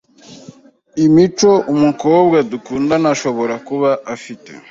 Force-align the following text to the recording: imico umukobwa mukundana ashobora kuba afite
imico 1.05 1.51
umukobwa 1.73 2.37
mukundana 2.49 3.07
ashobora 3.15 3.55
kuba 3.67 3.89
afite 4.15 4.51